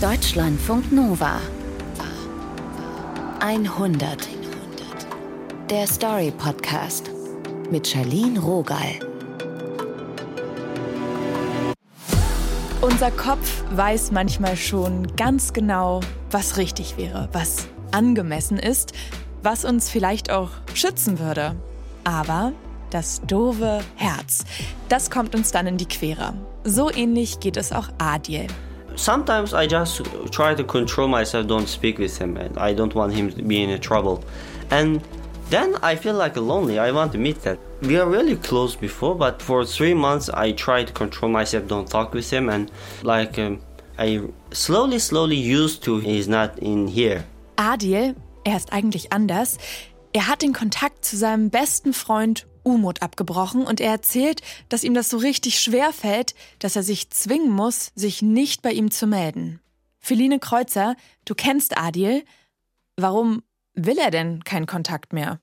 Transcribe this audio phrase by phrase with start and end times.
[0.00, 1.40] Deutschlandfunk Nova
[3.40, 4.28] 100
[5.68, 7.10] Der Story Podcast
[7.72, 9.00] mit Charlene Rogal.
[12.80, 15.98] Unser Kopf weiß manchmal schon ganz genau,
[16.30, 18.92] was richtig wäre, was angemessen ist,
[19.42, 21.56] was uns vielleicht auch schützen würde.
[22.04, 22.52] Aber
[22.90, 24.44] das doofe Herz,
[24.88, 26.34] das kommt uns dann in die Quere.
[26.62, 28.46] So ähnlich geht es auch Adil.
[28.98, 33.14] Sometimes I just try to control myself, don't speak with him, and I don't want
[33.14, 34.24] him to be in trouble.
[34.70, 35.00] And
[35.50, 36.80] then I feel like lonely.
[36.80, 37.60] I want to meet that.
[37.80, 41.88] We are really close before, but for three months I try to control myself, don't
[41.88, 42.72] talk with him, and
[43.04, 43.60] like um,
[43.96, 47.24] I slowly, slowly used to he's not in here.
[47.56, 49.58] Adil, er ist eigentlich anders.
[50.12, 54.94] Er hat den Kontakt zu seinem besten Freund Umut abgebrochen und er erzählt, dass ihm
[54.94, 59.06] das so richtig schwer fällt, dass er sich zwingen muss, sich nicht bei ihm zu
[59.06, 59.60] melden.
[59.98, 60.94] Feline Kreuzer,
[61.24, 62.24] du kennst Adil.
[62.96, 63.42] Warum
[63.74, 65.40] will er denn keinen Kontakt mehr?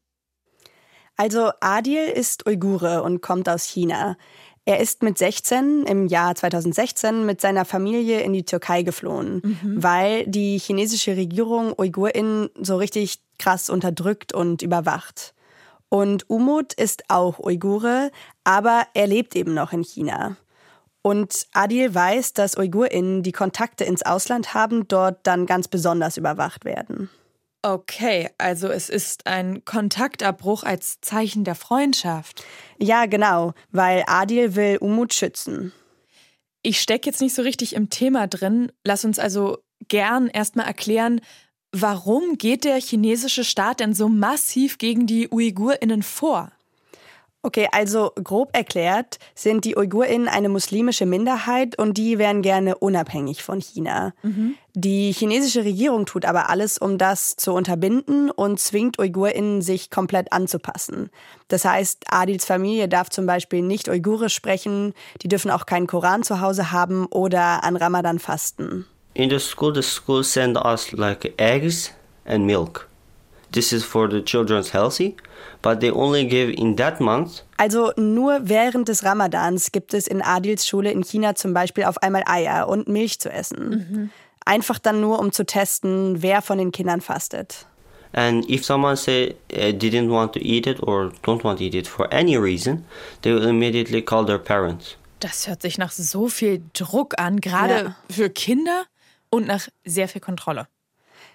[1.17, 4.17] Also Adil ist Uigure und kommt aus China.
[4.65, 9.83] Er ist mit 16 im Jahr 2016 mit seiner Familie in die Türkei geflohen, mhm.
[9.83, 15.35] weil die chinesische Regierung UigurInnen so richtig krass unterdrückt und überwacht.
[15.89, 18.11] Und Umut ist auch Uigure,
[18.43, 20.37] aber er lebt eben noch in China.
[21.01, 26.65] Und Adil weiß, dass UigurInnen, die Kontakte ins Ausland haben, dort dann ganz besonders überwacht
[26.65, 27.09] werden.
[27.61, 32.43] Okay, also es ist ein Kontaktabbruch als Zeichen der Freundschaft.
[32.77, 35.73] Ja, genau, weil Adil will Umut schützen.
[36.61, 38.71] Ich stecke jetzt nicht so richtig im Thema drin.
[38.83, 41.21] Lass uns also gern erstmal erklären,
[41.77, 46.49] Warum geht der chinesische Staat denn so massiv gegen die Uigurinnen vor?
[47.41, 53.43] Okay, also grob erklärt sind die Uigurinnen eine muslimische Minderheit und die wären gerne unabhängig
[53.43, 54.13] von China.
[54.23, 54.55] Mhm.
[54.73, 60.31] Die chinesische Regierung tut aber alles, um das zu unterbinden und zwingt Uigurinnen, sich komplett
[60.31, 61.09] anzupassen.
[61.49, 66.23] Das heißt, Adils Familie darf zum Beispiel nicht Uigurisch sprechen, die dürfen auch keinen Koran
[66.23, 68.85] zu Hause haben oder an Ramadan fasten.
[69.15, 71.91] In the school the school send us like eggs
[72.25, 72.87] and milk
[73.51, 75.15] this is for the children's healthy
[75.61, 80.21] but they only give in that month also nur während des Ramadans gibt es in
[80.21, 83.69] Adils Schule in China zum Beispiel auf einmal Eier und Milch zu essen.
[83.69, 84.09] Mhm.
[84.45, 87.65] Einfach dann nur, um zu testen, wer von den Kindern fastet.
[88.13, 91.75] And if someone say uh, didn't want to eat it or don't want to eat
[91.75, 92.85] it for any reason,
[93.23, 94.97] they will immediately call their parents.
[95.19, 97.95] Das hört sich nach so viel Druck an, gerade ja.
[98.09, 98.85] für Kinder
[99.35, 100.67] und nach sehr viel Kontrolle.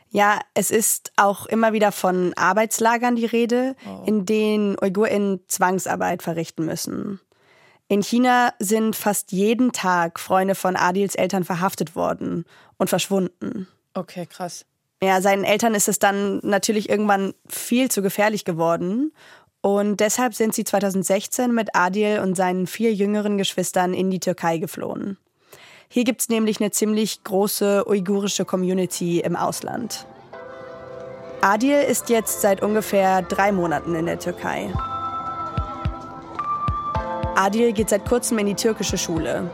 [0.08, 4.02] Ja, es ist auch immer wieder von Arbeitslagern die Rede, oh.
[4.06, 7.20] in denen UigurInnen Zwangsarbeit verrichten müssen.
[7.86, 12.44] In China sind fast jeden Tag Freunde von Adils Eltern verhaftet worden
[12.76, 13.68] und verschwunden.
[13.94, 14.64] Okay, krass.
[15.02, 19.12] Ja, seinen Eltern ist es dann natürlich irgendwann viel zu gefährlich geworden.
[19.60, 24.58] Und deshalb sind sie 2016 mit Adil und seinen vier jüngeren Geschwistern in die Türkei
[24.58, 25.18] geflohen.
[25.92, 30.06] Hier gibt es nämlich eine ziemlich große uigurische Community im Ausland.
[31.40, 34.72] Adil ist jetzt seit ungefähr drei Monaten in der Türkei.
[37.34, 39.50] Adil geht seit kurzem in die türkische Schule.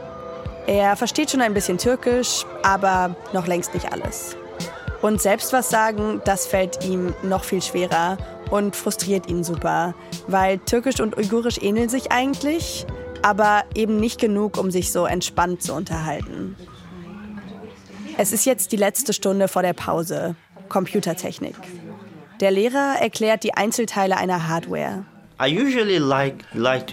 [0.67, 4.37] Er versteht schon ein bisschen Türkisch, aber noch längst nicht alles.
[5.01, 8.19] Und selbst was sagen, das fällt ihm noch viel schwerer
[8.51, 9.95] und frustriert ihn super,
[10.27, 12.87] weil Türkisch und Uigurisch ähneln sich eigentlich,
[13.23, 16.57] aber eben nicht genug, um sich so entspannt zu unterhalten.
[18.19, 20.37] Es ist jetzt die letzte Stunde vor der Pause.
[20.69, 21.55] Computertechnik.
[22.41, 25.05] Der Lehrer erklärt die Einzelteile einer Hardware.
[25.41, 26.87] I usually like like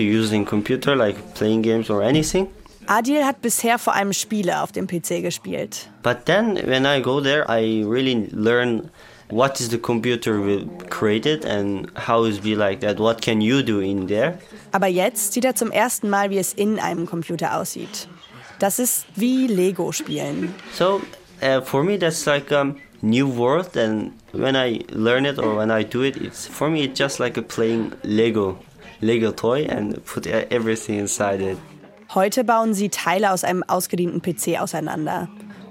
[0.45, 2.47] computer like playing games or anything.
[2.87, 5.89] Adil hat bisher vor allem Spiele auf dem PC gespielt.
[6.01, 8.89] But then when I go there I really learn
[9.33, 12.99] what is the computer created and how is be like that?
[12.99, 14.37] What can you do in there?
[14.71, 18.07] Aber jetzt sieht er zum ersten mal wie es in einem computer aussieht.
[18.59, 20.53] Das ist wie lego spielen.
[20.73, 21.01] So
[21.41, 25.69] uh, for me that's like a new world and when i learn it or when
[25.69, 28.57] i do it it's for me it's just like a playing lego
[29.01, 31.57] lego toy and put e-, everything inside it.
[32.13, 35.27] Heute bauen sie teile aus einem ausgedienten pc auseinander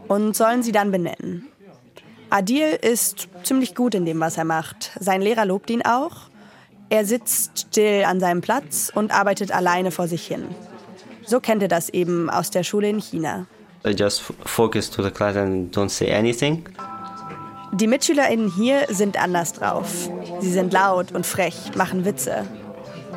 [0.08, 1.51] und sollen sie dann benennen
[2.32, 4.92] Adil ist ziemlich gut in dem, was er macht.
[4.98, 6.12] Sein Lehrer lobt ihn auch.
[6.88, 10.46] Er sitzt still an seinem Platz und arbeitet alleine vor sich hin.
[11.26, 13.46] So kennt er das eben aus der Schule in China.
[13.86, 16.64] I just focus to the class and don't say anything.
[17.72, 20.08] Die MitschülerInnen hier sind anders drauf.
[20.40, 22.46] Sie sind laut und frech, machen Witze.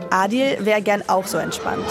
[0.10, 1.88] Adil wäre gern auch so entspannt.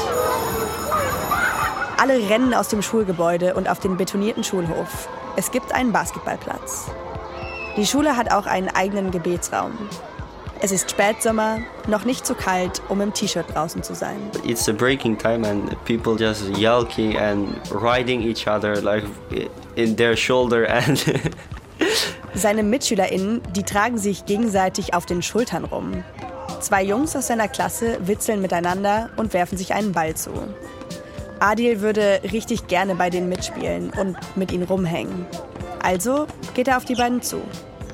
[1.97, 5.09] Alle rennen aus dem Schulgebäude und auf den betonierten Schulhof.
[5.37, 6.91] Es gibt einen Basketballplatz.
[7.77, 9.73] Die Schule hat auch einen eigenen Gebetsraum.
[10.61, 14.17] Es ist Spätsommer, noch nicht zu kalt, um im T-Shirt draußen zu sein.
[14.47, 19.05] It's a breaking time and people just yelling and riding each other like
[19.75, 21.05] in their shoulder and
[22.35, 26.05] Seine MitschülerInnen, die tragen sich gegenseitig auf den Schultern rum.
[26.61, 30.31] Zwei Jungs aus seiner Klasse witzeln miteinander und werfen sich einen Ball zu.
[31.41, 35.27] Adil würde richtig gerne bei denen mitspielen und mit ihnen rumhängen.
[35.85, 37.43] Also geht er auf die beiden zu.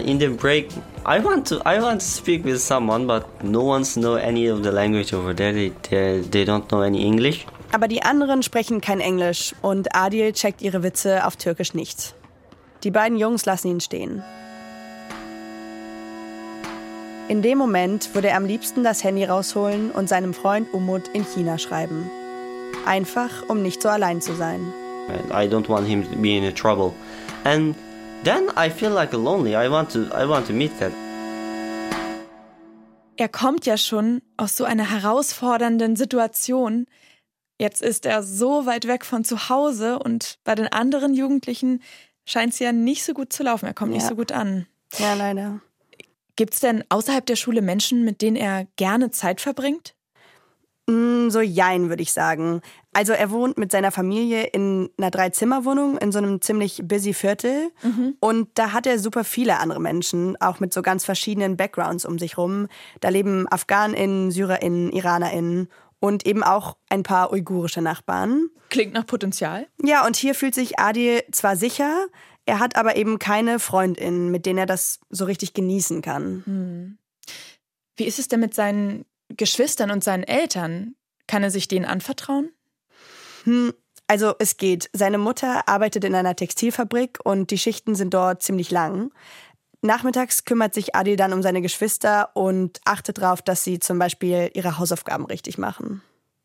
[0.00, 0.70] in the break
[1.06, 4.62] I want to I want to speak with someone but no one's know any of
[4.62, 5.52] the language over there.
[5.52, 7.46] They they, they don't know any English.
[7.72, 12.14] Aber die anderen sprechen kein Englisch und Adil checkt ihre Witze auf Türkisch nicht.
[12.82, 14.22] Die beiden Jungs lassen ihn stehen.
[17.28, 21.24] In dem Moment würde er am liebsten das Handy rausholen und seinem Freund Umut in
[21.24, 22.10] China schreiben.
[22.86, 24.72] Einfach, um nicht so allein zu sein.
[25.30, 26.92] I don't want him to be in trouble.
[27.44, 27.74] And
[28.24, 29.54] then I feel like lonely.
[29.54, 30.92] I want to I want to meet that.
[33.16, 36.86] Er kommt ja schon aus so einer herausfordernden Situation.
[37.58, 41.82] Jetzt ist er so weit weg von zu Hause und bei den anderen Jugendlichen
[42.24, 43.66] scheint es ja nicht so gut zu laufen.
[43.66, 44.08] Er kommt nicht Ja.
[44.08, 44.66] so gut an.
[44.98, 45.60] Ja, leider.
[46.36, 49.94] Gibt es denn außerhalb der Schule Menschen, mit denen er gerne Zeit verbringt?
[50.90, 52.60] Mm, So jein, würde ich sagen.
[52.92, 57.70] Also er wohnt mit seiner Familie in einer Dreizimmerwohnung in so einem ziemlich busy Viertel.
[58.18, 62.18] Und da hat er super viele andere Menschen, auch mit so ganz verschiedenen Backgrounds um
[62.18, 62.66] sich rum.
[63.00, 65.68] Da leben AfghanInnen, SyrerInnen, IranerInnen
[66.00, 68.48] und eben auch ein paar uigurische Nachbarn.
[68.70, 69.68] Klingt nach Potenzial.
[69.82, 72.06] Ja, und hier fühlt sich Adil zwar sicher,
[72.46, 76.96] er hat aber eben keine FreundInnen, mit denen er das so richtig genießen kann.
[77.96, 79.04] Wie ist es denn mit seinen
[79.36, 80.94] Geschwistern und seinen Eltern?
[81.26, 82.50] Kann er sich denen anvertrauen?
[83.44, 83.72] Hm,
[84.06, 84.90] also es geht.
[84.92, 89.12] Seine Mutter arbeitet in einer Textilfabrik und die Schichten sind dort ziemlich lang.
[89.82, 94.50] Nachmittags kümmert sich Adil dann um seine Geschwister und achtet darauf, dass sie zum Beispiel
[94.52, 96.02] ihre Hausaufgaben richtig machen.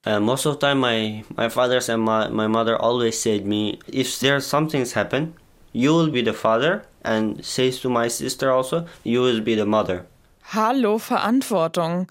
[0.08, 3.80] Uh, most of the time, my my fathers and my, my mother always said me,
[3.92, 5.34] if there's something's happen,
[5.74, 9.66] you will be the father, and says to my sister also, you will be the
[9.66, 10.06] mother.
[10.54, 12.08] Hallo, Verantwortung.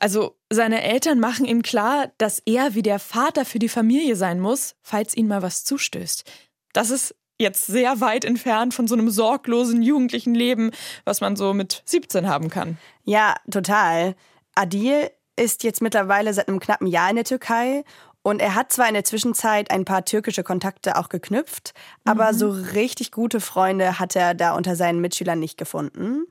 [0.00, 4.40] Also seine Eltern machen ihm klar, dass er wie der Vater für die Familie sein
[4.40, 6.24] muss, falls ihm mal was zustößt.
[6.72, 10.70] Das ist jetzt sehr weit entfernt von so einem sorglosen jugendlichen Leben,
[11.04, 12.78] was man so mit 17 haben kann.
[13.04, 14.14] Ja, total.
[14.54, 17.84] Adil ist jetzt mittlerweile seit einem knappen Jahr in der Türkei
[18.22, 22.50] und er hat zwar in der Zwischenzeit ein paar türkische Kontakte auch geknüpft, aber so
[22.50, 26.24] richtig gute Freunde hat er da unter seinen Mitschülern nicht gefunden.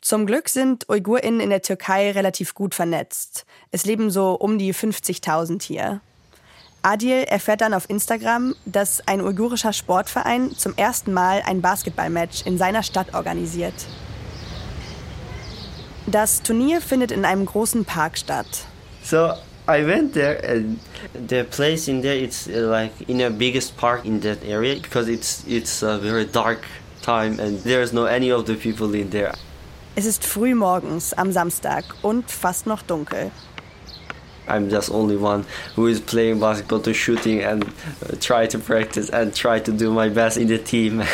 [0.00, 3.44] Zum Glück sind UigurInnen in der Türkei relativ gut vernetzt.
[3.70, 6.00] Es leben so um die 50.000 hier.
[6.82, 12.56] Adil erfährt dann auf Instagram, dass ein uigurischer Sportverein zum ersten Mal ein Basketballmatch in
[12.56, 13.74] seiner Stadt organisiert.
[16.06, 18.46] Das Turnier findet in einem großen Park statt.
[19.02, 19.34] So
[19.68, 20.80] I went there, and
[21.28, 25.08] the place in there it's uh, like in a biggest park in that area because
[25.08, 26.64] it's it's a very dark
[27.02, 29.34] time and there's no any of the people in there.
[29.96, 33.32] Es ist früh morgens am Samstag und fast noch dunkel.
[34.46, 35.44] I'm just only one
[35.76, 39.90] who is playing basketball to shooting and uh, try to practice and try to do
[39.92, 41.02] my best in the team.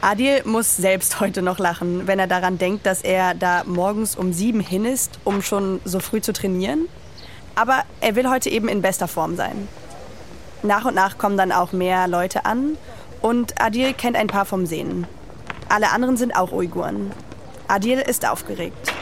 [0.00, 4.32] Adil muss selbst heute noch lachen, wenn er daran denkt, dass er da morgens um
[4.32, 6.88] sieben hin ist, um schon so früh zu trainieren.
[7.56, 9.66] Aber er will heute eben in bester Form sein.
[10.62, 12.78] Nach und nach kommen dann auch mehr Leute an
[13.20, 15.08] und Adil kennt ein paar vom Sehen.
[15.68, 17.12] Alle anderen sind auch Uiguren.
[17.68, 18.92] Adil ist aufgeregt.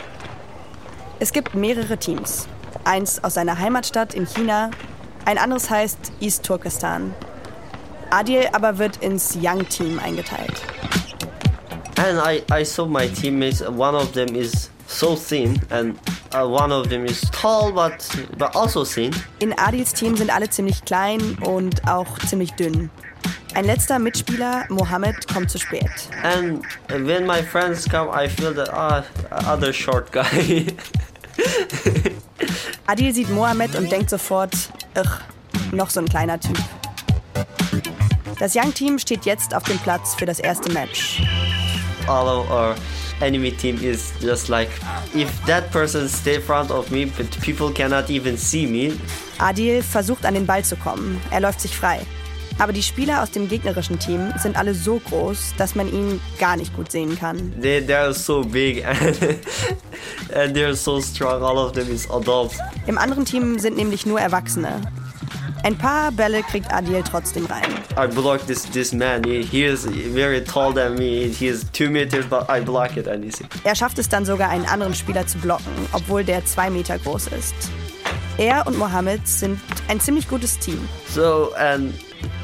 [1.21, 2.49] Es gibt mehrere Teams.
[2.85, 4.71] Eins aus seiner Heimatstadt in China,
[5.25, 7.15] ein anderes heißt East Turkestan.
[8.11, 10.63] Adil aber wird ins Young Team eingeteilt.
[11.99, 13.63] and I, I saw my teammates.
[13.63, 15.99] One of them is so thin, and
[16.35, 18.07] uh, one of them is tall but
[18.39, 19.13] but also thin.
[19.41, 22.91] In Adils Team sind alle ziemlich klein und auch ziemlich dünn.
[23.57, 25.89] Ein letzter Mitspieler, Mohammed, kommt zu spät.
[26.23, 29.03] And when my friends come, I feel that ah,
[29.51, 30.67] other short guy.
[32.87, 34.53] Adil sieht Mohammed und denkt sofort,
[34.95, 35.09] ugh,
[35.73, 36.59] noch so ein kleiner Typ.
[38.39, 41.23] Das Young Team steht jetzt auf dem Platz für das erste Match.
[42.07, 42.75] All of our
[43.23, 44.69] enemy team is just like
[45.15, 48.93] if that person stay front of me, but people cannot even see me.
[49.39, 51.19] Adil versucht an den Ball zu kommen.
[51.31, 52.01] Er läuft sich frei.
[52.59, 56.57] Aber die Spieler aus dem gegnerischen Team sind alle so groß, dass man ihn gar
[56.57, 57.53] nicht gut sehen kann.
[57.61, 59.19] They they are so big and
[60.35, 61.43] and they're so strong.
[61.43, 62.57] All of them is adults.
[62.87, 64.81] Im anderen Team sind nämlich nur Erwachsene.
[65.63, 67.65] Ein paar Bälle kriegt Adil trotzdem rein.
[67.99, 69.25] I block this this man.
[69.25, 71.29] He, he is very tall than me.
[71.29, 73.33] He is two meters, but I block it and he
[73.65, 77.29] Er schafft es dann sogar, einen anderen Spieler zu blocken, obwohl der zwei Meter groß
[77.29, 77.55] ist.
[78.39, 79.59] Er und Mohammed sind
[79.89, 80.79] ein ziemlich gutes Team.
[81.13, 81.95] So and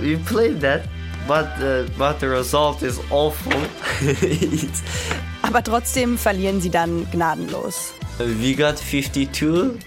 [0.00, 0.82] we played that,
[1.28, 3.52] but uh, but the result is awful.
[5.42, 7.92] Aber trotzdem verlieren sie dann gnadenlos.
[8.18, 9.78] we got 52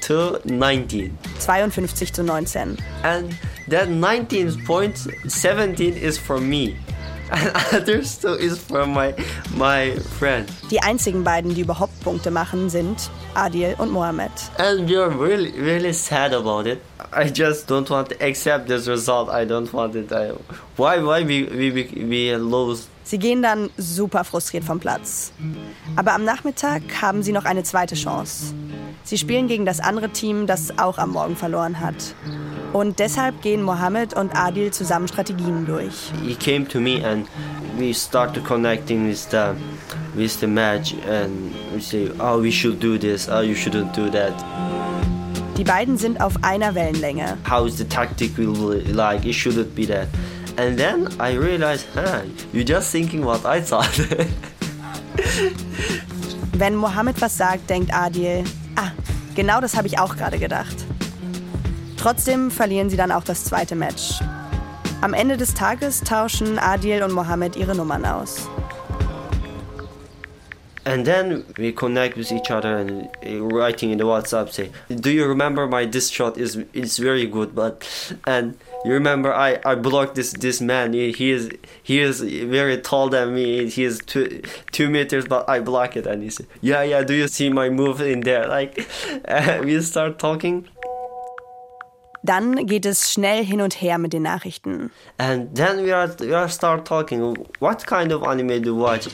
[0.00, 1.16] to 19.
[1.38, 2.76] 52 zu 19.
[3.02, 3.34] and
[3.68, 6.74] that 19 points 17 is for me
[7.30, 9.12] and others two is for my
[9.56, 14.30] my friend Die einzigen beiden, die überhaupt Punkte machen, sind Adil und Mohammed.
[14.58, 16.78] and we are really really sad about it
[17.16, 20.32] i just don't want to accept this result i don't want it I,
[20.76, 25.30] why why we we we, lose Sie gehen dann super frustriert vom Platz.
[25.94, 28.52] Aber am Nachmittag haben sie noch eine zweite Chance.
[29.04, 31.94] Sie spielen gegen das andere Team, das auch am Morgen verloren hat.
[32.72, 36.10] Und deshalb gehen Mohammed und Adil zusammen Strategien durch.
[36.24, 37.28] he came to me and
[37.78, 39.54] we started connecting with the
[40.16, 44.10] with the match and we say oh we should do this oh you shouldn't do
[44.10, 44.34] that
[45.56, 47.38] Die beiden sind auf einer Wellenlänge.
[47.48, 50.06] how is the tactic will like it shouldn't be that
[50.58, 52.22] and then i realized huh
[52.52, 53.88] you're just thinking what i thought
[56.58, 58.44] Wenn Mohammed was sagt, denkt Adil,
[58.76, 58.90] ah,
[59.34, 60.76] genau das habe ich auch gerade gedacht.
[61.98, 64.20] Trotzdem verlieren sie dann auch das zweite Match.
[65.02, 68.48] Am Ende des Tages tauschen Adil und Mohammed ihre Nummern aus.
[70.86, 75.10] and then we connect with each other and uh, writing in the whatsapp say do
[75.10, 77.84] you remember my this shot is it's very good but
[78.26, 81.50] and you remember i i blocked this this man he, is
[81.82, 84.40] he is very tall than me he is two
[84.70, 87.68] two meters but i block it and he said yeah yeah do you see my
[87.68, 88.88] move in there like
[89.64, 90.66] we start talking
[92.22, 94.90] Dann geht es schnell hin und her mit den Nachrichten.
[95.16, 97.36] And then we are, we are start talking.
[97.60, 99.06] What kind of anime do you watch?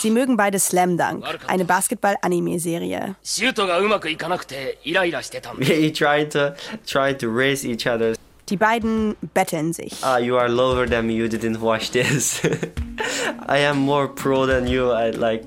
[0.00, 3.16] Sie mögen beide Slam Dunk, eine Basketball-Anime-Serie.
[8.48, 9.92] Die beiden betteln sich.
[10.02, 11.12] Ah, you are lower than me.
[11.12, 12.40] You didn't watch this.
[13.46, 14.90] I am more pro than you.
[14.90, 15.44] I like.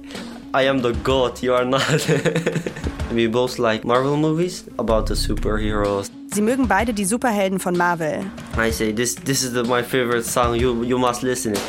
[0.53, 1.41] I am the god.
[1.41, 1.81] You are not.
[3.11, 6.09] We both like Marvel movies about the superheroes.
[6.33, 8.23] Sie mögen beide die Superhelden von Marvel.
[8.57, 9.15] I say this.
[9.15, 10.55] This is the, my favorite song.
[10.55, 11.61] You you must listen it.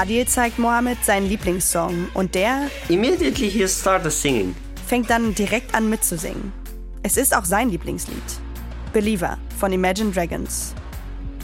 [0.00, 4.54] Adil zeigt Mohammed seinen Lieblingssong und der Immediately he started singing.
[4.86, 6.54] fängt dann direkt an mitzusingen.
[7.02, 8.16] Es ist auch sein Lieblingslied.
[8.94, 10.74] Believer von Imagine Dragons.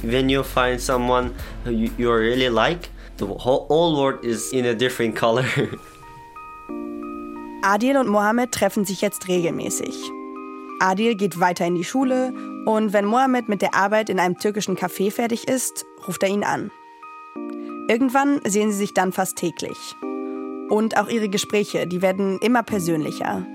[0.03, 1.33] When you find someone
[1.67, 5.45] you, you really like, the whole, whole world is in a different color.
[7.61, 9.95] Adil und Mohammed treffen sich jetzt regelmäßig.
[10.81, 12.33] Adil geht weiter in die Schule
[12.65, 16.43] und wenn Mohammed mit der Arbeit in einem türkischen Café fertig ist, ruft er ihn
[16.43, 16.71] an.
[17.89, 19.95] Irgendwann sehen sie sich dann fast täglich.
[20.69, 23.47] Und auch ihre Gespräche, die werden immer persönlicher.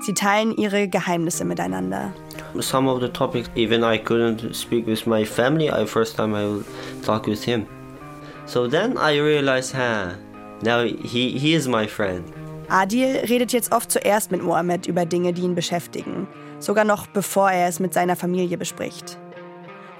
[0.00, 2.14] Sie teilen ihre Geheimnisse miteinander.
[2.60, 5.70] Some of the topics, even I couldn't speak with my family.
[5.70, 6.64] I first time I will
[7.04, 7.66] talk with him.
[8.46, 10.14] So then I realized, huh,
[10.62, 12.24] now he he is my friend.
[12.68, 16.26] Adil redet jetzt oft zuerst mit Mohammed über Dinge, die ihn beschäftigen,
[16.58, 19.18] sogar noch bevor er es mit seiner Familie bespricht.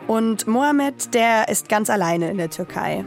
[0.07, 3.05] Und Mohammed, der ist ganz alleine in der Türkei.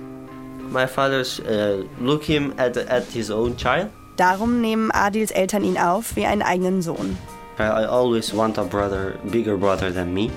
[0.70, 3.90] My father's uh, look him at at his own child.
[4.18, 7.18] Darum nehmen Adils Eltern ihn auf wie einen eigenen Sohn.
[7.60, 10.32] I, I always want a brother, bigger brother than me.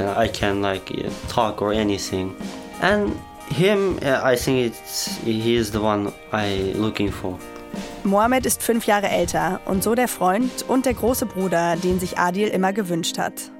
[0.00, 2.34] Uh, I can like uh, talk or anything,
[2.80, 3.12] and
[3.48, 7.38] him, uh, I think it's he is the one I looking for.
[8.04, 12.18] Mohammed ist fünf Jahre älter und so der Freund und der große Bruder, den sich
[12.18, 13.50] Adil immer gewünscht hat.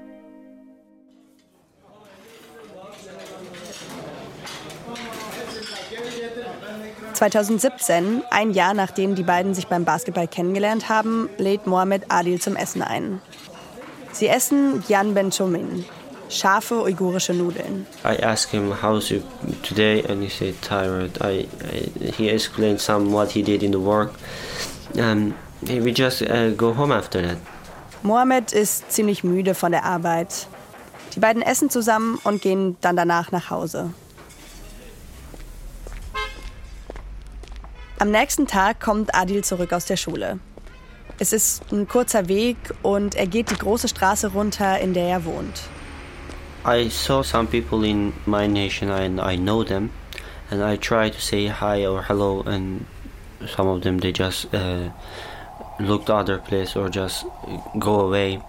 [7.17, 12.55] ...2017, ein Jahr nachdem die beiden sich beim Basketball kennengelernt haben, lädt Mohammed Adil zum
[12.55, 13.21] Essen ein.
[14.11, 15.85] Sie essen Gyan Benchomin,
[16.29, 17.87] scharfe uigurische Nudeln.
[18.03, 19.21] I asked him how's you
[19.63, 21.17] today, and he said tired.
[21.21, 24.11] I, I he explained some what he did in the work,
[24.97, 27.37] and we just uh, go home after that.
[28.03, 30.47] Mohammed ist ziemlich müde von der Arbeit.
[31.15, 33.89] Die beiden essen zusammen und gehen dann danach nach Hause.
[37.99, 40.39] Am nächsten Tag kommt Adil zurück aus der Schule.
[41.17, 45.25] Es ist ein kurzer Weg und er geht die große Straße runter, in der er
[45.25, 45.63] wohnt.
[46.63, 49.89] I saw some people in my nation and I know them,
[50.51, 52.85] and I try to say hi or hello, and
[53.47, 54.91] some of them they just uh,
[55.79, 57.25] look to other place or just
[57.79, 58.39] go away.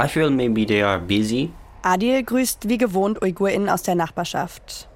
[0.00, 1.52] I feel maybe they are busy.
[1.82, 4.88] Adil grüßt wie gewohnt UigurInnen aus der Nachbarschaft.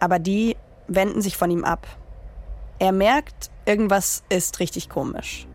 [0.00, 0.56] Aber die
[0.88, 1.86] wenden sich von ihm ab.
[2.78, 5.46] Er merkt, irgendwas ist richtig komisch.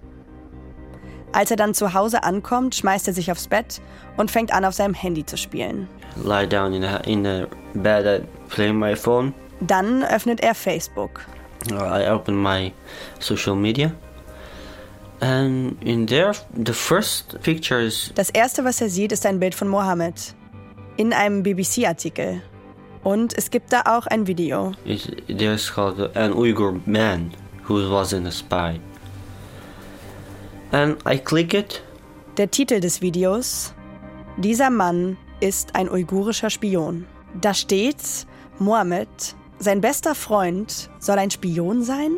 [1.32, 3.82] Als er dann zu Hause ankommt, schmeißt er sich aufs Bett
[4.18, 5.88] und fängt an, auf seinem Handy zu spielen.
[6.24, 7.46] Lie down in the, in the
[7.76, 9.34] bed, I play my phone.
[9.62, 11.26] Dann öffnet er Facebook.
[11.70, 12.74] I open my
[13.20, 13.92] social media.
[15.20, 19.54] And in there, the first picture is Das erste, was er sieht, ist ein Bild
[19.54, 20.34] von Mohammed.
[20.96, 22.42] In einem BBC-Artikel.
[23.03, 24.73] Und es gibt da auch ein Video.
[24.85, 27.33] is there's called an Uyghur man
[27.69, 28.81] who wasn't a spy.
[30.73, 31.83] And I click it.
[32.37, 33.75] Der Titel des Videos:
[34.39, 37.07] Dieser Mann ist ein uigurischer Spion.
[37.41, 38.27] Da steht,
[38.59, 39.09] Mohammed,
[39.59, 42.17] sein bester Freund, soll ein Spion sein?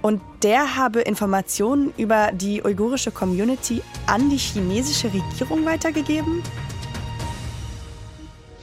[0.00, 6.42] Und der habe Informationen über die uigurische Community an die chinesische Regierung weitergegeben?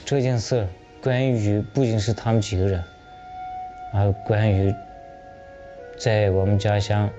[0.06, 0.68] 这件事
[1.04, 2.84] 关于不仅是他们几个人，
[3.94, 4.74] 还有关于
[5.98, 7.10] 在我们家乡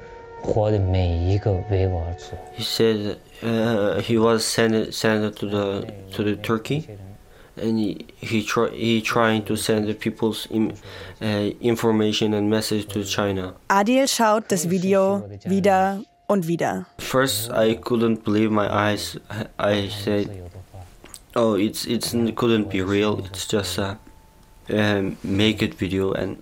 [0.42, 2.36] 活的每一个维吾尔族。
[2.56, 6.84] He said uh, he was sent sent to the to the Turkey,
[7.56, 10.72] and he he try he trying to send the people's im,
[11.20, 13.54] uh, information and message to China.
[13.68, 16.86] Adil schaut das Video wieder und wieder.
[16.98, 19.18] First, I couldn't believe my eyes.
[19.58, 20.28] I said,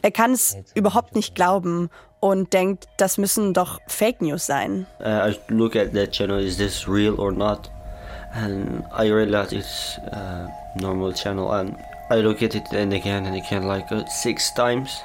[0.02, 4.86] Er kann es überhaupt nicht glauben und denkt, das müssen doch Fake News sein.
[5.02, 6.40] uh, I look at that channel.
[6.40, 7.70] Is this real or not?
[8.34, 10.48] And I realized it's a
[10.80, 11.52] normal channel.
[11.52, 11.76] And
[12.10, 15.02] I look at it and again and again, like uh, six times.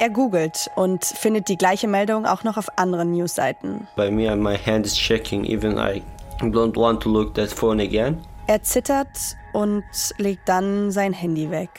[0.00, 3.86] Er googelt und findet die gleiche Meldung auch noch auf anderen Newsseiten.
[3.96, 5.44] By me, and my hand is shaking.
[5.44, 6.02] Even I
[6.40, 8.18] don't want to look that phone again.
[8.50, 9.84] Er zittert und
[10.18, 11.70] legt dann sein Handy weg.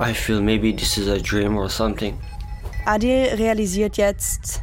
[0.00, 2.18] I feel maybe this is a dream or something.
[2.86, 4.62] Adil realisiert jetzt,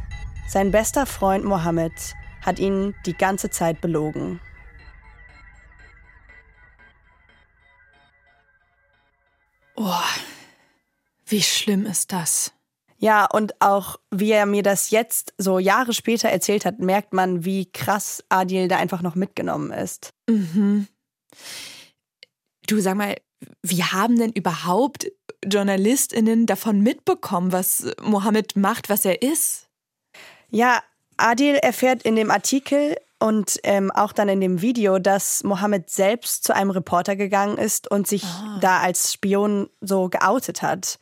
[0.50, 1.94] sein bester Freund Mohammed
[2.42, 4.38] hat ihn die ganze Zeit belogen.
[9.76, 9.94] Oh,
[11.24, 12.52] wie schlimm ist das?
[12.98, 17.46] Ja, und auch wie er mir das jetzt so Jahre später erzählt hat, merkt man,
[17.46, 20.10] wie krass Adil da einfach noch mitgenommen ist.
[20.28, 20.86] Mhm.
[22.66, 23.16] Du sag mal,
[23.62, 25.06] wie haben denn überhaupt
[25.44, 29.68] JournalistInnen davon mitbekommen, was Mohammed macht, was er ist?
[30.50, 30.82] Ja,
[31.16, 36.44] Adil erfährt in dem Artikel und ähm, auch dann in dem Video, dass Mohammed selbst
[36.44, 38.24] zu einem Reporter gegangen ist und sich
[38.60, 40.98] da als Spion so geoutet hat.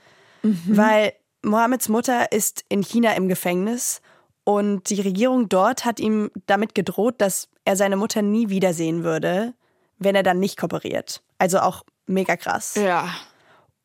[0.66, 4.00] Weil Mohammeds Mutter ist in China im Gefängnis
[4.44, 9.54] und die Regierung dort hat ihm damit gedroht, dass er seine Mutter nie wiedersehen würde,
[10.04, 11.22] wenn er dann nicht kooperiert.
[11.38, 12.74] Also auch mega krass.
[12.76, 13.08] Ja.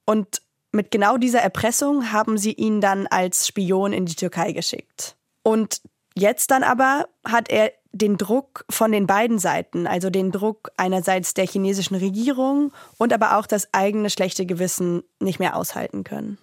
[0.06, 5.15] Und mit genau dieser Erpressung haben sie ihn dann als Spion in die Türkei geschickt.
[5.43, 5.82] Und
[6.15, 11.34] jetzt dann aber hat er den Druck von den beiden Seiten, also den Druck einerseits
[11.34, 16.38] der chinesischen Regierung und aber auch das eigene schlechte Gewissen nicht mehr aushalten können.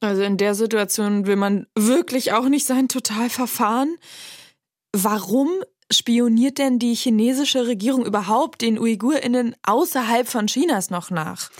[0.00, 3.96] Also in der Situation will man wirklich auch nicht sein total verfahren.
[4.92, 5.48] Warum
[5.90, 11.50] spioniert denn die chinesische Regierung überhaupt den UigurInnen außerhalb von Chinas noch nach?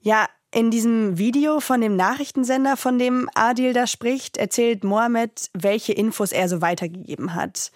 [0.00, 5.94] Ja, in diesem Video von dem Nachrichtensender, von dem Adil da spricht, erzählt Mohammed, welche
[5.94, 7.72] Infos er so weitergegeben hat.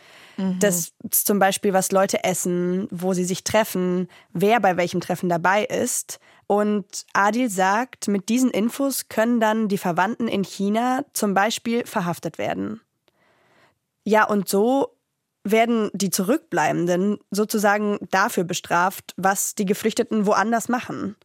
[0.60, 5.30] Das ist zum Beispiel, was Leute essen, wo sie sich treffen, wer bei welchem Treffen
[5.30, 6.20] dabei ist.
[6.46, 12.36] Und Adil sagt, mit diesen Infos können dann die Verwandten in China zum Beispiel verhaftet
[12.36, 12.82] werden.
[14.04, 14.95] Ja, und so
[15.50, 21.16] werden die Zurückbleibenden sozusagen dafür bestraft, was die Geflüchteten woanders machen.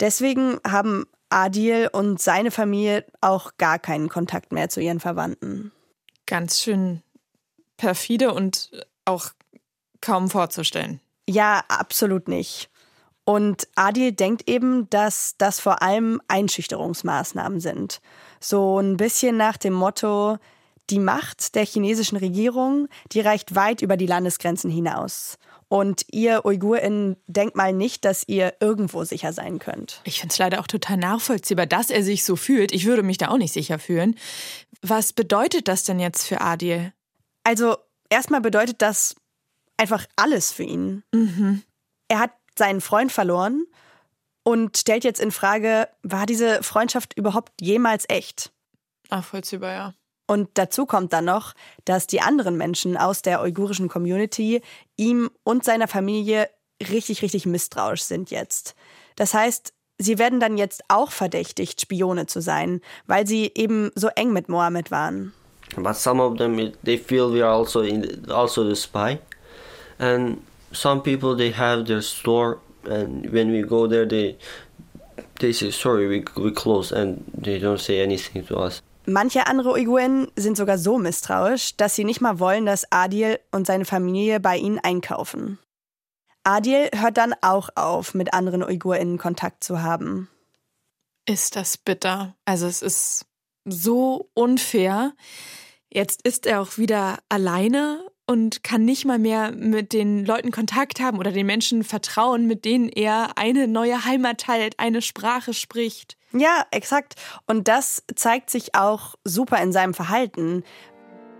[0.00, 5.72] Deswegen haben Adil und seine Familie auch gar keinen Kontakt mehr zu ihren Verwandten.
[6.26, 7.02] Ganz schön
[7.76, 8.70] perfide und
[9.04, 9.30] auch
[10.00, 11.00] kaum vorzustellen.
[11.28, 12.70] Ja, absolut nicht.
[13.24, 18.00] Und Adil denkt eben, dass das vor allem Einschüchterungsmaßnahmen sind.
[18.40, 20.38] So ein bisschen nach dem Motto,
[20.90, 25.38] die Macht der chinesischen Regierung, die reicht weit über die Landesgrenzen hinaus.
[25.68, 30.00] Und ihr UigurInnen denkt mal nicht, dass ihr irgendwo sicher sein könnt.
[30.04, 32.72] Ich finde es leider auch total nachvollziehbar, dass er sich so fühlt.
[32.72, 34.16] Ich würde mich da auch nicht sicher fühlen.
[34.80, 36.92] Was bedeutet das denn jetzt für Adil?
[37.44, 37.76] Also
[38.08, 39.14] erstmal bedeutet das
[39.76, 41.02] einfach alles für ihn.
[42.08, 43.66] Er hat seinen Freund verloren
[44.42, 48.52] und stellt jetzt in Frage, war diese Freundschaft überhaupt jemals echt?
[49.10, 49.94] Nachvollziehbar, ja.
[50.28, 51.54] Und dazu kommt dann noch,
[51.86, 54.60] dass die anderen Menschen aus der uigurischen Community
[54.96, 58.74] ihm und seiner Familie richtig, richtig misstrauisch sind jetzt.
[59.16, 64.08] Das heißt, sie werden dann jetzt auch verdächtigt, Spione zu sein, weil sie eben so
[64.08, 65.32] eng mit Mohammed waren.
[65.76, 69.18] But some of them they feel we are also in also the spy,
[69.98, 70.38] and
[70.72, 74.36] some people they have their store, and when we go there they
[75.40, 78.82] they say sorry we we close and they don't say anything to us.
[79.10, 83.66] Manche andere Uiguren sind sogar so misstrauisch, dass sie nicht mal wollen, dass Adil und
[83.66, 85.58] seine Familie bei ihnen einkaufen.
[86.44, 90.28] Adil hört dann auch auf, mit anderen UigurInnen Kontakt zu haben.
[91.24, 92.36] Ist das bitter.
[92.44, 93.24] Also es ist
[93.64, 95.14] so unfair.
[95.90, 101.00] Jetzt ist er auch wieder alleine und kann nicht mal mehr mit den Leuten Kontakt
[101.00, 106.18] haben oder den Menschen vertrauen, mit denen er eine neue Heimat teilt, eine Sprache spricht.
[106.32, 107.14] Ja, exakt.
[107.46, 110.62] Und das zeigt sich auch super in seinem Verhalten.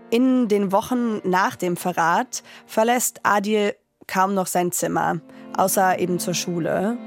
[0.09, 3.75] In den Wochen nach dem Verrat verlässt Adil
[4.07, 5.21] kaum noch sein Zimmer,
[5.55, 6.97] außer eben zur Schule.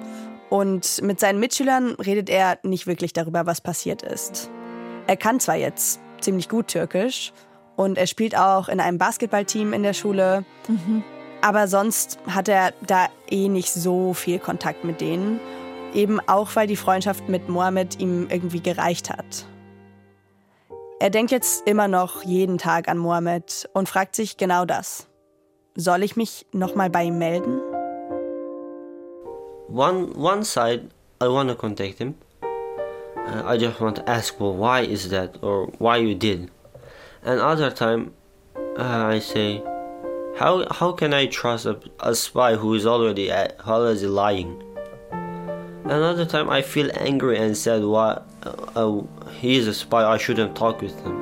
[0.48, 4.48] Und mit seinen Mitschülern redet er nicht wirklich darüber, was passiert ist.
[5.08, 7.32] Er kann zwar jetzt ziemlich gut Türkisch
[7.82, 11.02] und er spielt auch in einem Basketballteam in der Schule, mhm.
[11.40, 15.40] aber sonst hat er da eh nicht so viel Kontakt mit denen.
[15.94, 19.46] Eben auch, weil die Freundschaft mit Mohammed ihm irgendwie gereicht hat.
[21.00, 25.08] Er denkt jetzt immer noch jeden Tag an Mohammed und fragt sich genau das.
[25.74, 27.60] Soll ich mich nochmal bei ihm melden?
[29.68, 30.90] One, one side,
[31.20, 32.14] I want to contact him.
[33.16, 36.50] Uh, I just want to ask, well, why is that, or why you did.
[37.24, 38.14] And other time,
[38.56, 39.62] uh, I say,
[40.37, 44.61] how how can I trust a, a spy who is already uh, already lying?
[45.85, 49.02] Another time, I feel angry and said, why uh, uh,
[49.40, 50.04] he is a spy.
[50.04, 51.14] I shouldn't talk with him.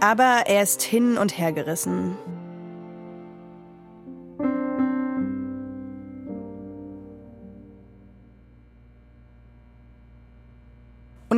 [0.00, 2.16] Aber er ist hin und her gerissen.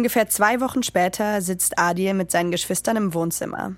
[0.06, 3.74] Ungefähr zwei Wochen später sitzt Adil mit seinen Geschwistern im Wohnzimmer.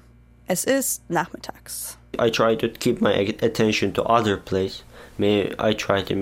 [0.46, 1.96] Es ist nachmittags.
[2.20, 4.84] I try to keep my attention to other place.
[5.18, 6.14] I try to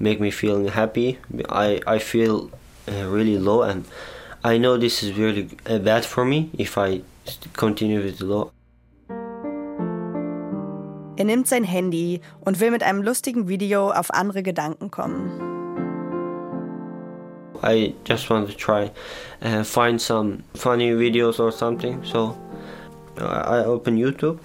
[0.00, 1.18] make me feel happy.
[1.50, 2.50] I, I feel
[2.88, 3.84] uh, really low and
[4.42, 7.02] I know this is really uh, bad for me if I
[7.52, 8.50] continue with low.
[11.16, 15.47] Er nimmt sein Handy und will mit einem lustigen Video auf andere Gedanken kommen.
[17.62, 18.90] I just want to try
[19.42, 22.02] uh, find some funny videos or something.
[22.04, 22.36] So
[23.20, 24.38] uh, I open YouTube.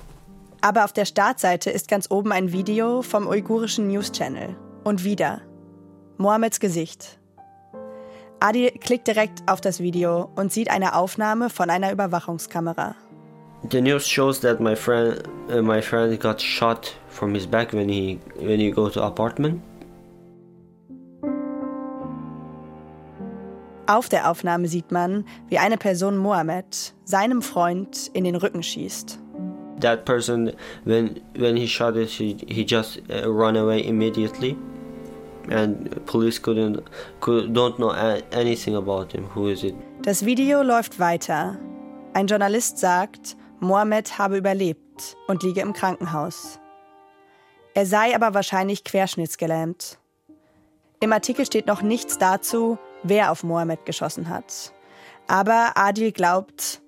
[0.61, 4.55] Aber auf der Startseite ist ganz oben ein Video vom uigurischen News Channel.
[4.83, 5.41] Und wieder
[6.17, 7.19] Mohammeds Gesicht.
[8.39, 12.95] Adi klickt direkt auf das Video und sieht eine Aufnahme von einer Überwachungskamera.
[13.71, 17.87] The news shows that my friend, uh, my friend got shot from his back when
[17.87, 19.61] he when he go to apartment.
[23.85, 29.19] Auf der Aufnahme sieht man, wie eine Person Mohammed seinem Freund in den Rücken schießt.
[29.81, 30.53] That person,
[30.85, 34.55] when when he shot it, he, he just uh, run away immediately,
[35.49, 36.81] and police couldn't
[37.19, 37.89] could, don't know
[38.31, 39.25] anything about him.
[39.35, 39.75] Who is it?
[40.03, 41.57] Das Video läuft weiter.
[42.13, 46.59] Ein Journalist sagt, Mohammed habe überlebt und liege im Krankenhaus.
[47.73, 49.97] Er sei aber wahrscheinlich querschnittsgelähmt.
[51.01, 54.73] Im Artikel steht noch nichts dazu, wer auf Mohammed geschossen hat.
[55.27, 56.81] Aber Adil glaubt,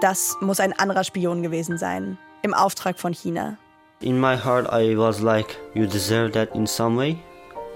[0.00, 3.56] das muss ein anderer Spion gewesen sein, im Auftrag von China.
[4.00, 7.18] In my heart I was like, you deserve that in some way,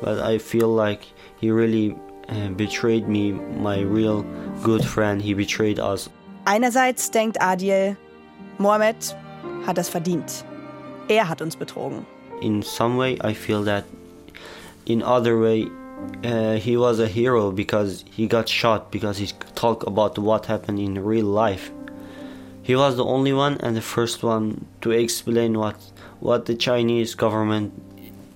[0.02, 1.00] but I feel like
[1.40, 1.96] he really
[2.28, 4.24] uh, betrayed me, my real
[4.62, 6.10] good friend, he betrayed us.
[6.44, 7.96] Einerseits denkt Adil,
[8.58, 9.16] Mohammed
[9.66, 10.44] hat das verdient.
[11.08, 12.06] Er hat uns betrogen.
[12.42, 13.84] In some way I feel that
[14.86, 15.70] in other way
[16.24, 20.78] uh, he was a hero because he got shot because he talked about what happened
[20.78, 21.70] in real life.
[22.62, 25.76] He was the only one and the first one to explain what
[26.20, 27.72] what the Chinese government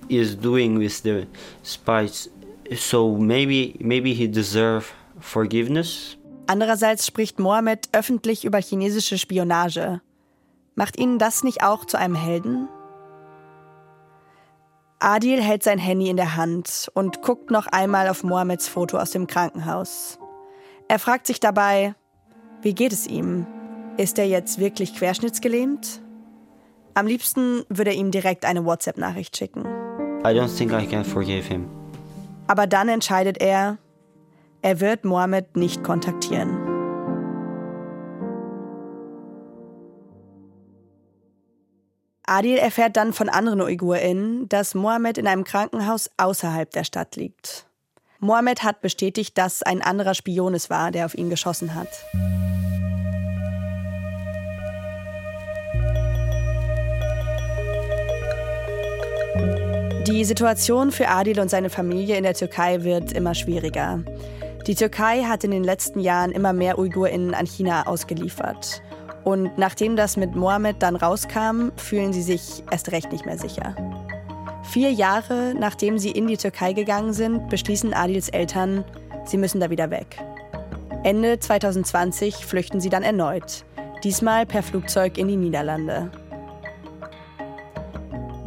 [0.09, 1.27] is doing with the
[1.63, 2.29] spies.
[2.75, 6.17] So maybe maybe he deserve forgiveness.
[6.47, 10.01] Andererseits spricht Mohammed öffentlich über chinesische Spionage.
[10.75, 12.67] Macht ihn das nicht auch zu einem Helden?
[15.05, 19.11] Adil hält sein Handy in der Hand und guckt noch einmal auf Mohammeds Foto aus
[19.11, 20.17] dem Krankenhaus.
[20.87, 21.93] Er fragt sich dabei,
[22.63, 23.45] wie geht es ihm?
[23.97, 26.01] Ist er jetzt wirklich querschnittsgelähmt?
[26.95, 29.63] Am liebsten würde er ihm direkt eine WhatsApp-Nachricht schicken.
[30.23, 31.67] I don't think I can forgive him.
[32.47, 33.77] Aber dann entscheidet er,
[34.63, 36.64] er wird Mohammed nicht kontaktieren.
[42.27, 47.67] Adil erfährt dann von anderen UigurInnen, dass Mohammed in einem Krankenhaus außerhalb der Stadt liegt.
[48.19, 51.89] Mohammed hat bestätigt, dass ein anderer Spion es war, der auf ihn geschossen hat.
[60.07, 64.03] Die Situation für Adil und seine Familie in der Türkei wird immer schwieriger.
[64.65, 68.81] Die Türkei hat in den letzten Jahren immer mehr UigurInnen an China ausgeliefert.
[69.25, 73.75] Und nachdem das mit Mohammed dann rauskam, fühlen sie sich erst recht nicht mehr sicher.
[74.63, 78.85] Vier Jahre nachdem sie in die Türkei gegangen sind, beschließen Adils Eltern,
[79.25, 80.17] sie müssen da wieder weg.
[81.03, 83.65] Ende 2020 flüchten sie dann erneut,
[84.03, 86.11] diesmal per Flugzeug in die Niederlande.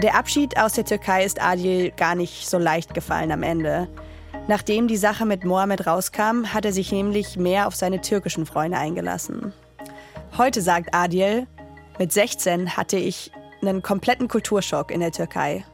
[0.00, 3.88] Der Abschied aus der Türkei ist Adil gar nicht so leicht gefallen am Ende.
[4.46, 8.78] Nachdem die Sache mit Mohammed rauskam, hat er sich nämlich mehr auf seine türkischen Freunde
[8.78, 9.52] eingelassen.
[10.38, 11.48] Heute sagt Adil,
[11.98, 15.64] mit 16 hatte ich einen kompletten Kulturschock in der Türkei.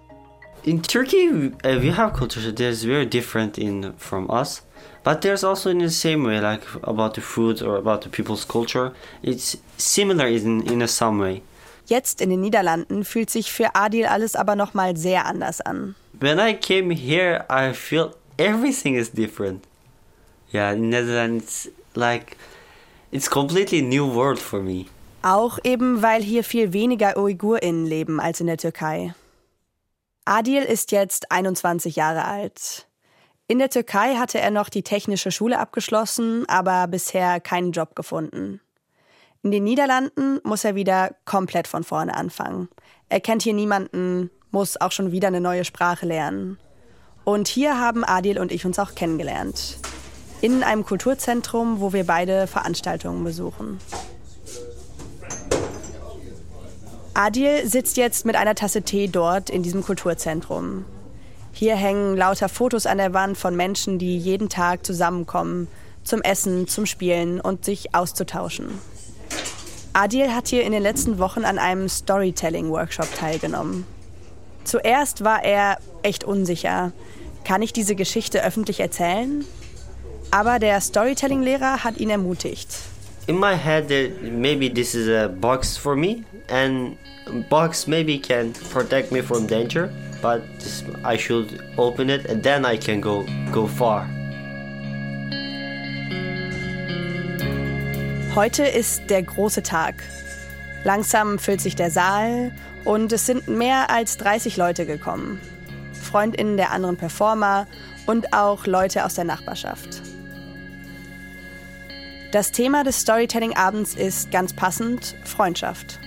[0.62, 4.62] In Turkey, uh, we have culture that's very different in from us,
[5.04, 8.48] but there's also in the same way, like about the food or about the people's
[8.48, 8.92] culture.
[9.20, 11.42] It's similar in in a some way.
[11.84, 15.94] Jetzt in den Niederlanden fühlt sich für Adil alles aber noch mal sehr anders an.
[16.18, 19.66] When I came here, I feel everything is different.
[20.54, 22.38] Yeah, in Netherlands, like
[23.14, 24.86] it's completely new world for me.
[25.22, 29.14] Auch eben, weil hier viel weniger UigurInnen leben als in der Türkei.
[30.24, 32.88] Adil ist jetzt 21 Jahre alt.
[33.46, 38.60] In der Türkei hatte er noch die technische Schule abgeschlossen, aber bisher keinen Job gefunden.
[39.42, 42.68] In den Niederlanden muss er wieder komplett von vorne anfangen.
[43.10, 46.58] Er kennt hier niemanden, muss auch schon wieder eine neue Sprache lernen.
[47.24, 49.78] Und hier haben Adil und ich uns auch kennengelernt.
[50.44, 53.78] In einem Kulturzentrum, wo wir beide Veranstaltungen besuchen.
[57.14, 60.84] Adil sitzt jetzt mit einer Tasse Tee dort in diesem Kulturzentrum.
[61.54, 65.66] Hier hängen lauter Fotos an der Wand von Menschen, die jeden Tag zusammenkommen,
[66.02, 68.68] zum Essen, zum Spielen und sich auszutauschen.
[69.94, 73.86] Adil hat hier in den letzten Wochen an einem Storytelling-Workshop teilgenommen.
[74.64, 76.92] Zuerst war er echt unsicher.
[77.44, 79.46] Kann ich diese Geschichte öffentlich erzählen?
[80.34, 82.66] Aber der Storytelling-Lehrer hat ihn ermutigt.
[83.28, 86.96] In my head, that maybe this is a box for me, and
[87.48, 92.66] box maybe can protect me from danger, but this, I should open it and then
[92.66, 94.08] I can go go far.
[98.34, 100.02] Heute ist der große Tag.
[100.82, 102.50] Langsam füllt sich der Saal
[102.84, 105.40] und es sind mehr als 30 Leute gekommen.
[105.92, 107.68] Freundinnen der anderen Performer
[108.06, 110.03] und auch Leute aus der Nachbarschaft.
[112.34, 116.00] Das Thema des Storytelling-Abends ist ganz passend Freundschaft.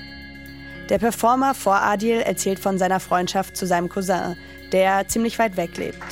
[0.90, 4.36] Der Performer vor Adil erzählt von seiner Freundschaft zu seinem Cousin,
[4.74, 6.04] der ziemlich weit weg lebt.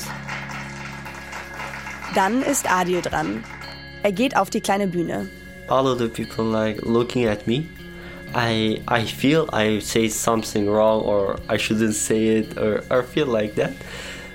[2.16, 3.44] Dann ist Adil dran.
[4.04, 5.28] Er geht auf die kleine Bühne.
[5.68, 7.66] all of the people like looking at me
[8.34, 13.28] i i feel i say something wrong or i shouldn't say it or i feel
[13.28, 13.74] like that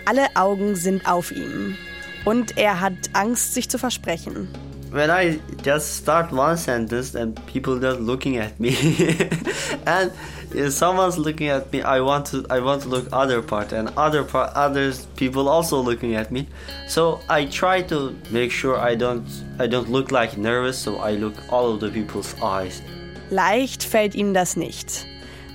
[0.05, 1.79] Alle Augen sind auf ihm.
[2.27, 4.49] Und er hat Angst, sich zu versprechen.
[4.91, 8.71] When i just start one sentence and people just looking at me
[9.87, 10.13] and
[10.53, 13.89] if someone's looking at me i want to i want to look other part and
[13.97, 16.47] other part others people also looking at me
[16.89, 19.27] so i try to make sure i don't
[19.59, 22.83] i don't look like nervous so i look all of the people's eyes
[23.31, 25.07] Leicht fällt ihm das nicht.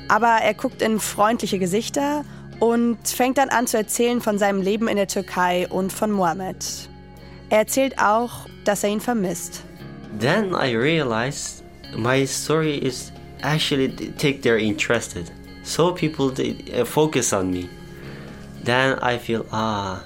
[0.07, 2.23] Aber er guckt in freundliche Gesichter
[2.59, 6.89] und fängt dann an zu erzählen von seinem Leben in der Türkei und von Mohammed.
[7.49, 9.63] Er erzählt auch, dass er ihn vermisst.
[10.19, 11.63] then i realized
[11.95, 15.31] my story is actually take their interested
[15.63, 17.67] so people they, uh, focus on me
[18.63, 20.01] then i feel ah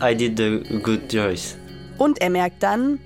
[0.00, 1.56] i did the good choice
[1.98, 2.98] Und er merkt dann,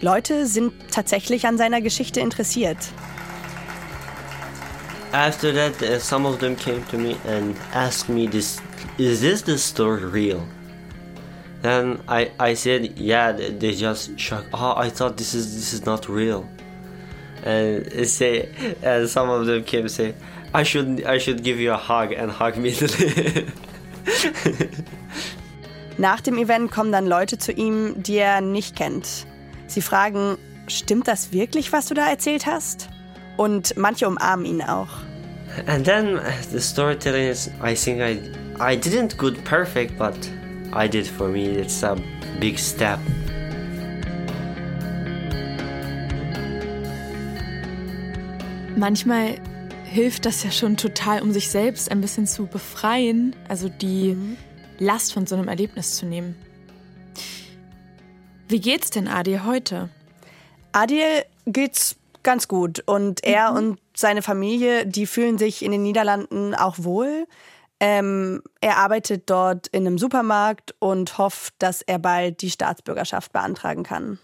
[0.00, 2.78] Leute sind tatsächlich an seiner Geschichte interessiert.
[5.12, 8.60] after that uh, some of them came to me and asked me this
[8.98, 10.42] is this the story real
[11.62, 15.84] then i i said yeah they just shocked oh i thought this is this is
[15.84, 16.46] not real
[17.44, 18.48] and say
[18.82, 20.14] and some of them came and say
[20.54, 22.72] i should i should give you a hug and hug me
[26.00, 29.26] Nach dem Event kommen dann Leute zu ihm, die er nicht kennt.
[29.66, 32.88] Sie fragen, stimmt das wirklich, was du da erzählt hast?
[33.36, 34.88] Und manche umarmen ihn auch.
[35.66, 38.20] and then uh, the storytelling is i think i
[38.60, 40.14] i didn't good perfect but
[40.72, 41.96] i did for me it's a
[42.40, 42.98] big step
[48.78, 49.40] Manchmal
[49.86, 54.36] hilft das ja schon total, um sich selbst ein bisschen zu befreien, also die mhm.
[54.78, 56.36] Last von so einem Erlebnis zu nehmen.
[58.46, 59.88] Wie geht's denn Adil heute?
[60.70, 63.56] Adil geht's ganz gut und er mhm.
[63.56, 67.26] und seine Familie, die fühlen sich in den Niederlanden auch wohl.
[67.80, 73.84] Ähm, er arbeitet dort in einem Supermarkt und hofft, dass er bald die Staatsbürgerschaft beantragen
[73.84, 74.18] kann.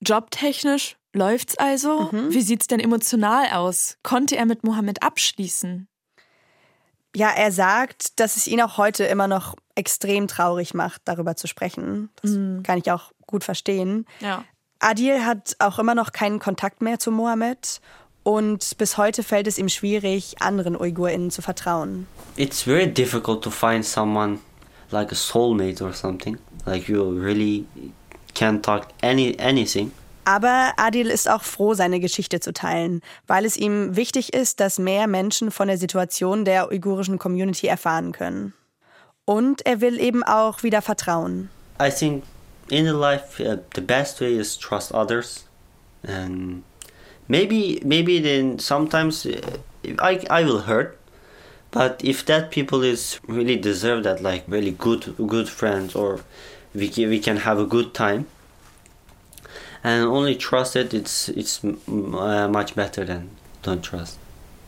[0.00, 2.08] Jobtechnisch läuft's also?
[2.12, 2.32] Mhm.
[2.32, 3.98] Wie sieht's denn emotional aus?
[4.02, 5.88] Konnte er mit Mohammed abschließen?
[7.16, 11.46] Ja, er sagt, dass es ihn auch heute immer noch extrem traurig macht, darüber zu
[11.46, 12.10] sprechen.
[12.22, 12.62] Das mhm.
[12.62, 14.06] kann ich auch gut verstehen.
[14.20, 14.44] Ja.
[14.80, 17.80] Adil hat auch immer noch keinen Kontakt mehr zu Mohammed
[18.24, 22.08] und bis heute fällt es ihm schwierig, anderen UigurInnen zu vertrauen.
[22.36, 24.40] It's very difficult to find someone
[24.90, 26.38] like a soulmate or something.
[26.66, 27.66] Like you really
[28.34, 29.92] can't talk any anything.
[30.24, 34.78] Aber Adil ist auch froh, seine Geschichte zu teilen, weil es ihm wichtig ist, dass
[34.78, 38.54] mehr Menschen von der Situation der uigurischen Community erfahren können.
[39.26, 41.50] Und er will eben auch wieder vertrauen.
[41.78, 42.24] I think
[42.70, 45.44] in life uh, the best way is trust others
[46.06, 46.62] and
[47.28, 49.58] maybe maybe then sometimes uh,
[49.98, 50.98] I, I will hurt
[51.70, 56.20] but if that people is really deserve that like really good good friends or
[56.74, 58.26] we can, we can have a good time
[59.82, 63.30] and only trust it it's it's uh, much better than
[63.62, 64.18] don't trust.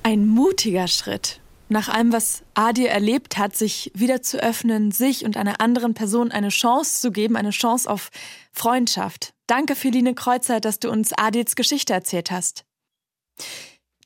[0.04, 5.36] Ein mutiger Schritt nach allem, was Adil erlebt hat, sich wieder zu öffnen, sich und
[5.36, 8.10] einer anderen Person eine Chance zu geben, eine Chance auf
[8.52, 9.34] Freundschaft.
[9.46, 12.64] Danke, Feline Kreuzer, dass du uns Adils Geschichte erzählt hast.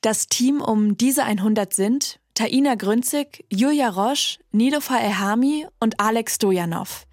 [0.01, 7.07] Das Team um diese 100 sind Taina Grünzig, Julia Roche, Nilofa Elhami und Alex Stojanov.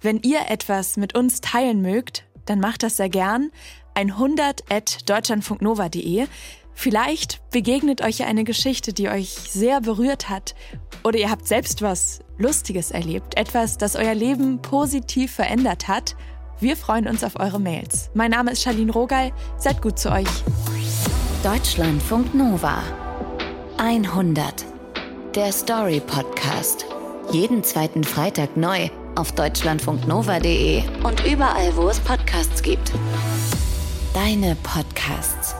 [0.00, 3.50] Wenn ihr etwas mit uns teilen mögt, dann macht das sehr gern.
[3.94, 6.26] 100 at deutschlandfunknova.de.
[6.74, 10.54] Vielleicht begegnet euch eine Geschichte, die euch sehr berührt hat.
[11.04, 13.36] Oder ihr habt selbst was Lustiges erlebt.
[13.36, 16.16] Etwas, das euer Leben positiv verändert hat.
[16.60, 18.10] Wir freuen uns auf eure Mails.
[18.14, 19.32] Mein Name ist Charlene Rogal.
[19.56, 20.28] Seid gut zu euch.
[21.42, 22.82] Deutschlandfunk Nova
[23.78, 24.64] 100.
[25.34, 26.86] Der Story Podcast.
[27.32, 32.92] Jeden zweiten Freitag neu auf deutschlandfunknova.de und überall, wo es Podcasts gibt.
[34.14, 35.56] Deine Podcasts.